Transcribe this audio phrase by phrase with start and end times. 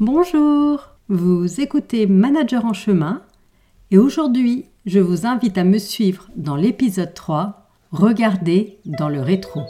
[0.00, 3.20] Bonjour, vous écoutez Manager en chemin
[3.90, 9.62] et aujourd'hui je vous invite à me suivre dans l'épisode 3, Regardez dans le rétro.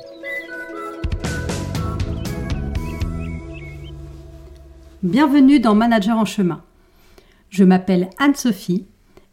[5.03, 6.63] Bienvenue dans Manager en chemin.
[7.49, 8.85] Je m'appelle Anne-Sophie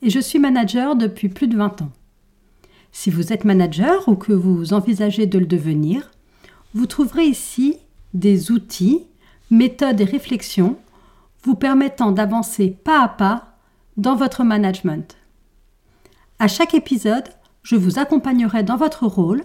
[0.01, 1.91] et je suis manager depuis plus de 20 ans.
[2.93, 6.11] Si vous êtes manager ou que vous envisagez de le devenir,
[6.73, 7.79] vous trouverez ici
[8.13, 9.03] des outils,
[9.51, 10.77] méthodes et réflexions
[11.45, 13.57] vous permettant d'avancer pas à pas
[13.97, 15.15] dans votre management.
[16.39, 17.29] À chaque épisode,
[17.63, 19.43] je vous accompagnerai dans votre rôle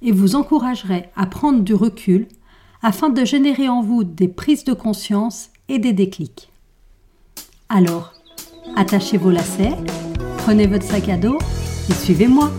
[0.00, 2.28] et vous encouragerai à prendre du recul
[2.82, 6.50] afin de générer en vous des prises de conscience et des déclics.
[7.68, 8.12] Alors,
[8.76, 9.76] attachez vos lacets,
[10.38, 11.38] prenez votre sac à dos
[11.88, 12.50] et suivez-moi.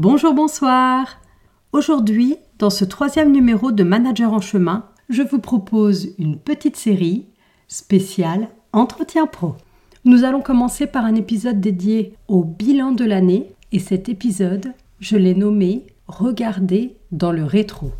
[0.00, 1.18] Bonjour, bonsoir.
[1.72, 7.26] Aujourd'hui, dans ce troisième numéro de Manager en chemin, je vous propose une petite série
[7.66, 9.56] spéciale Entretien Pro.
[10.04, 15.16] Nous allons commencer par un épisode dédié au bilan de l'année et cet épisode, je
[15.16, 17.90] l'ai nommé Regarder dans le rétro.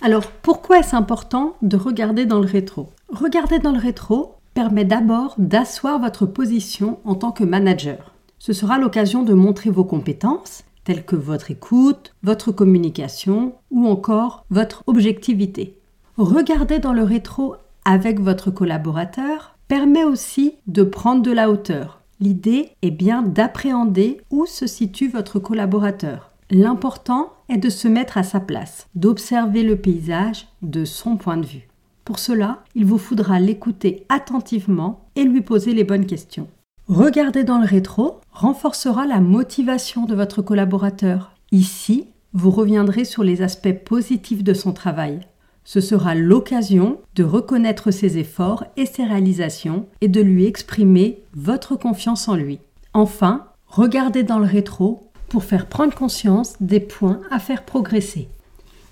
[0.00, 2.90] Alors, pourquoi est-ce important de regarder dans le rétro?
[3.08, 8.14] Regarder dans le rétro permet d'abord d'asseoir votre position en tant que manager.
[8.38, 14.44] Ce sera l'occasion de montrer vos compétences telles que votre écoute, votre communication ou encore
[14.50, 15.78] votre objectivité.
[16.16, 22.02] Regarder dans le rétro avec votre collaborateur permet aussi de prendre de la hauteur.
[22.20, 26.30] L'idée est bien d'appréhender où se situe votre collaborateur.
[26.50, 31.46] L'important est de se mettre à sa place, d'observer le paysage de son point de
[31.46, 31.68] vue.
[32.04, 36.48] Pour cela, il vous faudra l'écouter attentivement et lui poser les bonnes questions.
[36.88, 41.32] Regarder dans le rétro renforcera la motivation de votre collaborateur.
[41.50, 45.20] Ici, vous reviendrez sur les aspects positifs de son travail.
[45.64, 51.74] Ce sera l'occasion de reconnaître ses efforts et ses réalisations et de lui exprimer votre
[51.74, 52.58] confiance en lui.
[52.92, 58.28] Enfin, regardez dans le rétro pour faire prendre conscience des points à faire progresser.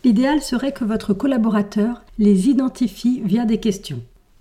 [0.02, 4.00] L'idéal serait que votre collaborateur les identifie via des questions.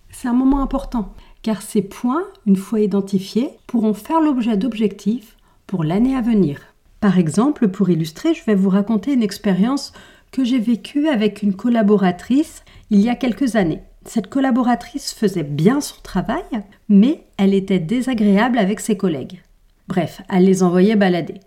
[0.10, 5.38] C'est un moment important car ces points, une fois identifiés, pourront faire l'objet d'objectifs
[5.68, 6.60] pour l'année à venir.
[7.00, 9.94] Par exemple, pour illustrer, je vais vous raconter une expérience
[10.32, 13.82] que j'ai vécue avec une collaboratrice il y a quelques années.
[14.06, 16.44] Cette collaboratrice faisait bien son travail,
[16.90, 19.42] mais elle était désagréable avec ses collègues.
[19.88, 21.40] Bref, elle les envoyait balader.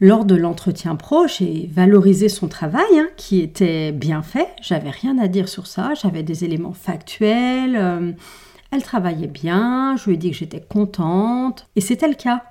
[0.00, 4.48] Lors de l'entretien pro, j'ai valorisé son travail, hein, qui était bien fait.
[4.62, 5.92] J'avais rien à dire sur ça.
[5.94, 7.76] J'avais des éléments factuels.
[7.76, 8.12] Euh,
[8.70, 12.44] elle travaillait bien, je lui ai dit que j'étais contente, et c'était le cas.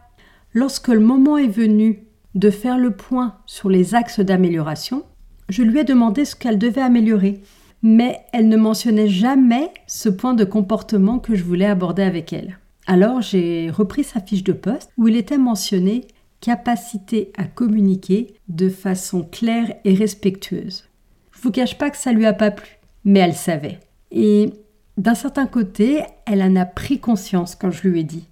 [0.54, 2.04] Lorsque le moment est venu
[2.36, 5.04] de faire le point sur les axes d'amélioration,
[5.48, 7.42] je lui ai demandé ce qu'elle devait améliorer,
[7.82, 12.60] mais elle ne mentionnait jamais ce point de comportement que je voulais aborder avec elle.
[12.88, 16.08] Alors j'ai repris sa fiche de poste où il était mentionné
[16.42, 20.86] capacité à communiquer de façon claire et respectueuse.
[21.32, 23.80] Je vous cache pas que ça lui a pas plu, mais elle savait.
[24.12, 24.54] Et
[25.00, 28.28] d'un certain côté, elle en a pris conscience quand je lui ai dit.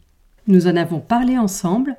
[0.47, 1.95] Nous en avons parlé ensemble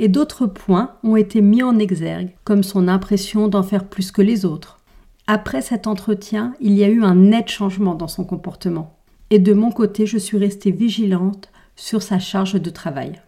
[0.00, 4.20] et d'autres points ont été mis en exergue, comme son impression d'en faire plus que
[4.20, 4.80] les autres.
[5.28, 8.96] Après cet entretien, il y a eu un net changement dans son comportement.
[9.30, 13.22] Et de mon côté, je suis restée vigilante sur sa charge de travail.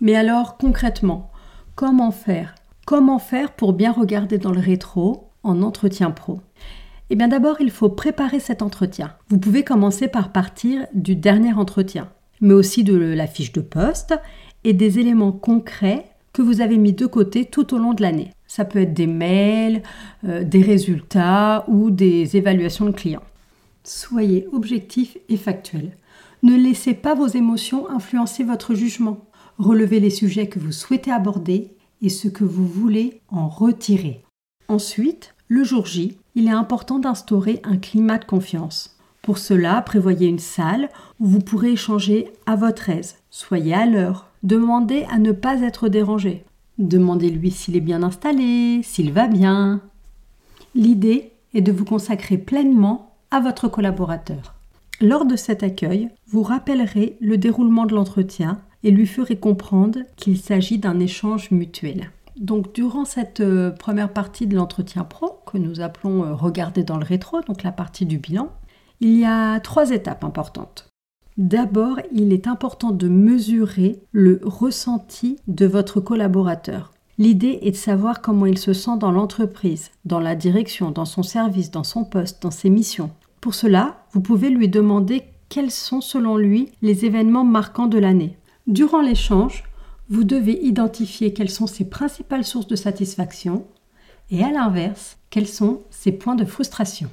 [0.00, 1.32] Mais alors, concrètement,
[1.74, 2.54] comment faire?
[2.86, 6.40] Comment faire pour bien regarder dans le rétro en entretien pro?
[7.10, 9.14] Eh bien d'abord, il faut préparer cet entretien.
[9.28, 12.10] Vous pouvez commencer par partir du dernier entretien,
[12.40, 14.14] mais aussi de la fiche de poste
[14.64, 18.30] et des éléments concrets que vous avez mis de côté tout au long de l'année.
[18.46, 19.82] Ça peut être des mails,
[20.24, 23.22] euh, des résultats ou des évaluations de clients.
[23.84, 25.96] Soyez objectif et factuel.
[26.42, 29.18] Ne laissez pas vos émotions influencer votre jugement.
[29.58, 31.70] Relevez les sujets que vous souhaitez aborder
[32.02, 34.23] et ce que vous voulez en retirer.
[34.68, 38.96] Ensuite, le jour J, il est important d'instaurer un climat de confiance.
[39.22, 40.88] Pour cela, prévoyez une salle
[41.20, 43.16] où vous pourrez échanger à votre aise.
[43.30, 44.28] Soyez à l'heure.
[44.42, 46.44] Demandez à ne pas être dérangé.
[46.78, 49.80] Demandez-lui s'il est bien installé, s'il va bien.
[50.74, 54.54] L'idée est de vous consacrer pleinement à votre collaborateur.
[55.00, 60.38] Lors de cet accueil, vous rappellerez le déroulement de l'entretien et lui ferez comprendre qu'il
[60.38, 62.10] s'agit d'un échange mutuel.
[62.36, 66.98] Donc durant cette euh, première partie de l'entretien pro, que nous appelons euh, regarder dans
[66.98, 68.50] le rétro, donc la partie du bilan,
[69.00, 70.88] il y a trois étapes importantes.
[71.36, 76.92] D'abord, il est important de mesurer le ressenti de votre collaborateur.
[77.18, 81.22] L'idée est de savoir comment il se sent dans l'entreprise, dans la direction, dans son
[81.22, 83.10] service, dans son poste, dans ses missions.
[83.40, 88.36] Pour cela, vous pouvez lui demander quels sont selon lui les événements marquants de l'année.
[88.66, 89.64] Durant l'échange,
[90.14, 93.66] vous devez identifier quelles sont ses principales sources de satisfaction
[94.30, 97.10] et à l'inverse, quels sont ses points de frustration.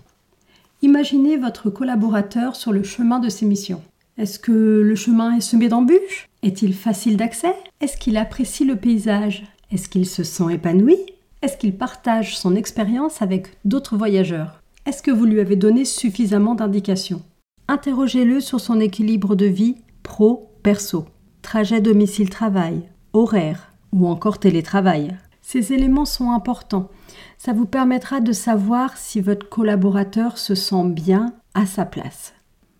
[0.83, 3.81] Imaginez votre collaborateur sur le chemin de ses missions.
[4.19, 6.29] Est-ce que le chemin est semé d'embûches?
[6.43, 7.55] Est-il facile d'accès?
[7.79, 9.45] Est-ce qu'il apprécie le paysage?
[9.71, 10.97] Est-ce qu'il se sent épanoui?
[11.41, 14.61] Est-ce qu'il partage son expérience avec d'autres voyageurs?
[14.85, 17.23] Est-ce que vous lui avez donné suffisamment d'indications?
[17.67, 21.05] Interrogez-le sur son équilibre de vie pro-perso,
[21.51, 25.17] trajet domicile-travail, horaire ou encore télétravail.
[25.41, 26.89] Ces éléments sont importants.
[27.37, 32.33] Ça vous permettra de savoir si votre collaborateur se sent bien à sa place.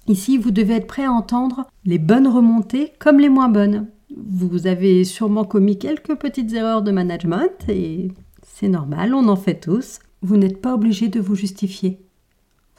[0.08, 3.88] Ici, vous devez être prêt à entendre les bonnes remontées comme les moins bonnes.
[4.16, 8.08] Vous avez sûrement commis quelques petites erreurs de management et
[8.42, 10.00] c'est normal, on en fait tous.
[10.22, 12.00] Vous n'êtes pas obligé de vous justifier.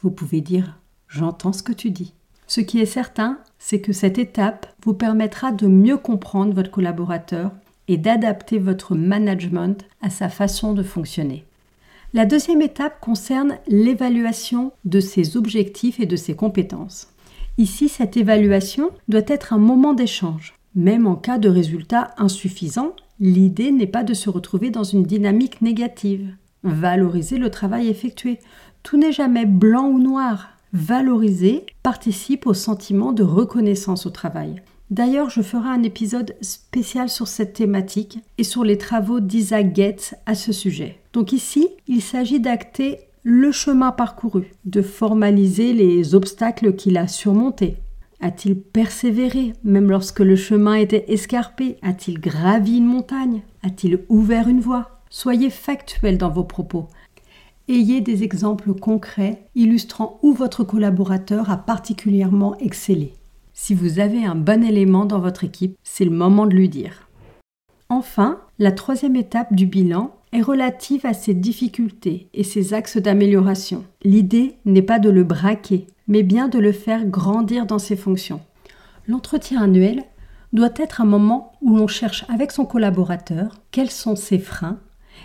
[0.01, 2.15] Vous pouvez dire J'entends ce que tu dis.
[2.47, 7.51] Ce qui est certain, c'est que cette étape vous permettra de mieux comprendre votre collaborateur
[7.87, 11.45] et d'adapter votre management à sa façon de fonctionner.
[12.13, 17.07] La deuxième étape concerne l'évaluation de ses objectifs et de ses compétences.
[17.57, 20.55] Ici, cette évaluation doit être un moment d'échange.
[20.75, 25.61] Même en cas de résultats insuffisants, l'idée n'est pas de se retrouver dans une dynamique
[25.61, 26.35] négative.
[26.63, 28.39] Valoriser le travail effectué.
[28.83, 30.52] Tout n'est jamais blanc ou noir.
[30.75, 34.63] Valoriser participe au sentiment de reconnaissance au travail.
[34.89, 40.15] D'ailleurs, je ferai un épisode spécial sur cette thématique et sur les travaux d'Isaac Getz
[40.25, 40.99] à ce sujet.
[41.13, 47.77] Donc ici, il s'agit d'acter le chemin parcouru, de formaliser les obstacles qu'il a surmontés.
[48.19, 51.77] A-t-il persévéré même lorsque le chemin était escarpé?
[51.83, 53.43] A-t-il gravi une montagne?
[53.61, 54.89] A-t-il ouvert une voie?
[55.11, 56.87] Soyez factuel dans vos propos.
[57.69, 63.13] Ayez des exemples concrets illustrant où votre collaborateur a particulièrement excellé.
[63.53, 67.07] Si vous avez un bon élément dans votre équipe, c'est le moment de lui dire.
[67.87, 73.85] Enfin, la troisième étape du bilan est relative à ses difficultés et ses axes d'amélioration.
[74.03, 78.41] L'idée n'est pas de le braquer, mais bien de le faire grandir dans ses fonctions.
[79.07, 80.03] L'entretien annuel
[80.51, 84.79] doit être un moment où l'on cherche avec son collaborateur quels sont ses freins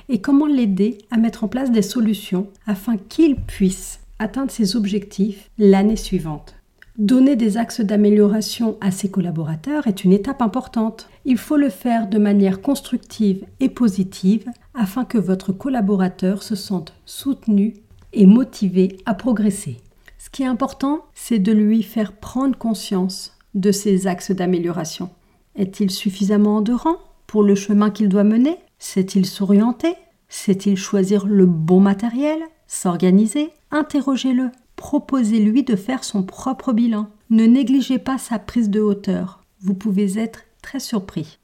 [0.09, 5.51] et comment l'aider à mettre en place des solutions afin qu'il puisse atteindre ses objectifs
[5.59, 6.55] l'année suivante.
[6.99, 11.09] Donner des axes d'amélioration à ses collaborateurs est une étape importante.
[11.25, 16.95] Il faut le faire de manière constructive et positive afin que votre collaborateur se sente
[17.05, 17.75] soutenu
[18.13, 19.77] et motivé à progresser.
[20.19, 25.11] Ce qui est important, c'est de lui faire prendre conscience de ses axes d'amélioration.
[25.55, 26.97] Est-il suffisamment endurant
[27.29, 28.57] pour le chemin qu'il doit mener?
[28.79, 29.95] Sait-il s'orienter?
[30.29, 32.41] Sait-il choisir le bon matériel?
[32.67, 33.51] S'organiser?
[33.71, 37.09] Interrogez-le proposez-lui de faire son propre bilan.
[37.29, 39.43] Ne négligez pas sa prise de hauteur.
[39.61, 41.39] Vous pouvez être très surpris.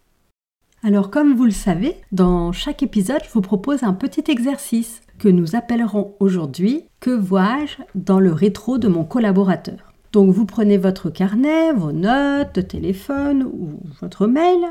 [0.82, 5.28] Alors comme vous le savez, dans chaque épisode, je vous propose un petit exercice que
[5.28, 9.92] nous appellerons aujourd'hui Que vois-je dans le rétro de mon collaborateur?
[10.12, 14.64] Donc vous prenez votre carnet, vos notes de téléphone ou votre mail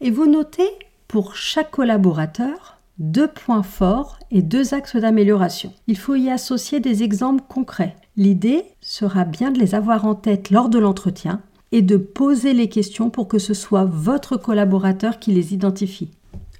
[0.00, 0.68] et vous notez
[1.12, 5.70] pour chaque collaborateur deux points forts et deux axes d'amélioration.
[5.86, 7.96] Il faut y associer des exemples concrets.
[8.16, 12.70] L'idée sera bien de les avoir en tête lors de l'entretien et de poser les
[12.70, 16.12] questions pour que ce soit votre collaborateur qui les identifie.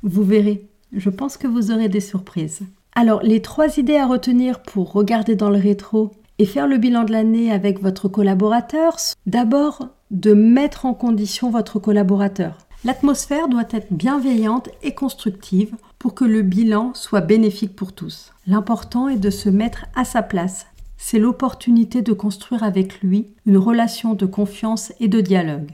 [0.03, 2.61] Vous verrez, je pense que vous aurez des surprises.
[2.95, 7.05] Alors, les trois idées à retenir pour regarder dans le rétro et faire le bilan
[7.05, 12.59] de l'année avec votre collaborateur, d'abord de mettre en condition votre collaborateur.
[12.85, 18.33] L'atmosphère doit être bienveillante et constructive pour que le bilan soit bénéfique pour tous.
[18.49, 20.67] L'important est de se mettre à sa place.
[20.97, 25.71] C'est l'opportunité de construire avec lui une relation de confiance et de dialogue.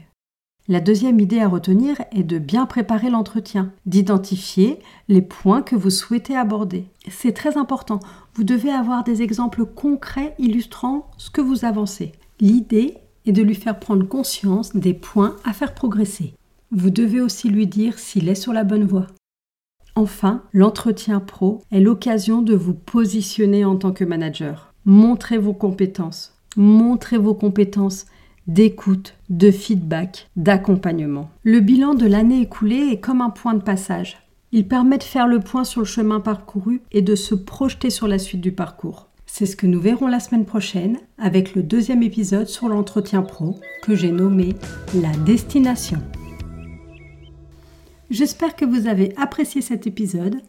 [0.67, 5.89] La deuxième idée à retenir est de bien préparer l'entretien, d'identifier les points que vous
[5.89, 6.85] souhaitez aborder.
[7.09, 7.99] C'est très important.
[8.35, 12.11] Vous devez avoir des exemples concrets illustrant ce que vous avancez.
[12.39, 16.35] L'idée est de lui faire prendre conscience des points à faire progresser.
[16.71, 19.07] Vous devez aussi lui dire s'il est sur la bonne voie.
[19.95, 24.73] Enfin, l'entretien pro est l'occasion de vous positionner en tant que manager.
[24.85, 26.35] Montrez vos compétences.
[26.55, 28.05] Montrez vos compétences
[28.47, 31.29] d'écoute, de feedback, d'accompagnement.
[31.43, 34.17] Le bilan de l'année écoulée est comme un point de passage.
[34.51, 38.07] Il permet de faire le point sur le chemin parcouru et de se projeter sur
[38.07, 39.09] la suite du parcours.
[39.25, 43.59] C'est ce que nous verrons la semaine prochaine avec le deuxième épisode sur l'entretien pro
[43.83, 44.55] que j'ai nommé
[44.95, 45.99] La destination.
[48.09, 50.41] J'espère que vous avez apprécié cet épisode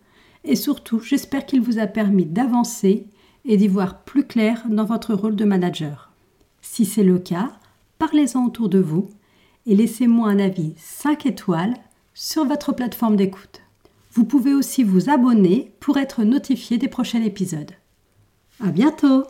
[0.44, 3.06] et surtout j'espère qu'il vous a permis d'avancer
[3.44, 6.10] et d'y voir plus clair dans votre rôle de manager.
[6.62, 7.52] Si c'est le cas,
[7.98, 9.10] parlez-en autour de vous
[9.66, 11.74] et laissez-moi un avis 5 étoiles
[12.14, 13.60] sur votre plateforme d'écoute.
[14.12, 17.72] Vous pouvez aussi vous abonner pour être notifié des prochains épisodes.
[18.62, 19.24] À bientôt!